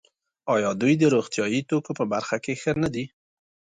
آیا 0.55 0.69
دوی 0.81 0.93
د 0.99 1.03
روغتیايي 1.15 1.61
توکو 1.69 1.91
په 1.99 2.03
برخه 2.13 2.37
کې 2.43 2.53
ښه 2.61 2.71
نه 2.83 2.89
دي؟ 2.93 3.05